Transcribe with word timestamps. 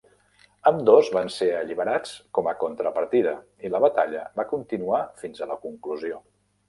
Ambdós 0.69 1.09
van 1.17 1.27
ser 1.33 1.49
alliberats 1.57 2.15
com 2.37 2.49
a 2.51 2.55
contrapartida 2.63 3.35
i 3.69 3.71
la 3.75 3.83
batalla 3.85 4.25
va 4.41 4.47
continuar 4.55 5.03
fins 5.25 5.45
a 5.47 5.51
la 5.53 5.59
conclusió. 5.67 6.19